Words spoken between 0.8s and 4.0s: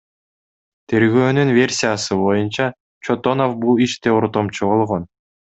Тергөөнүн версиясы боюнча, Чотонов бул